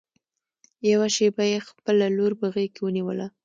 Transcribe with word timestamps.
يوه 0.91 1.07
شېبه 1.15 1.43
يې 1.51 1.59
خپله 1.67 2.05
لور 2.17 2.31
په 2.39 2.47
غېږ 2.53 2.69
کې 2.75 2.81
ونيوله. 2.83 3.27